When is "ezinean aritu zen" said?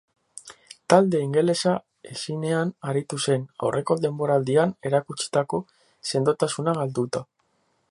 2.13-3.45